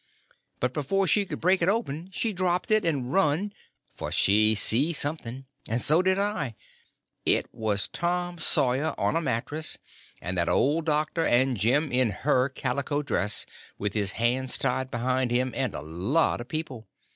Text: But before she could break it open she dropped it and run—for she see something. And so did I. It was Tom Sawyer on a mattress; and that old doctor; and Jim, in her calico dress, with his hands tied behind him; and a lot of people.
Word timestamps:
But 0.59 0.73
before 0.73 1.05
she 1.05 1.25
could 1.27 1.39
break 1.39 1.61
it 1.61 1.69
open 1.69 2.09
she 2.11 2.33
dropped 2.33 2.71
it 2.71 2.83
and 2.83 3.13
run—for 3.13 4.11
she 4.11 4.55
see 4.55 4.93
something. 4.93 5.45
And 5.67 5.79
so 5.79 6.01
did 6.01 6.17
I. 6.17 6.55
It 7.23 7.45
was 7.53 7.87
Tom 7.87 8.39
Sawyer 8.39 8.95
on 8.97 9.15
a 9.15 9.21
mattress; 9.21 9.77
and 10.19 10.35
that 10.39 10.49
old 10.49 10.87
doctor; 10.87 11.23
and 11.23 11.55
Jim, 11.55 11.91
in 11.91 12.09
her 12.09 12.49
calico 12.49 13.03
dress, 13.03 13.45
with 13.77 13.93
his 13.93 14.13
hands 14.13 14.57
tied 14.57 14.89
behind 14.89 15.29
him; 15.29 15.53
and 15.55 15.75
a 15.75 15.81
lot 15.81 16.41
of 16.41 16.47
people. 16.47 16.87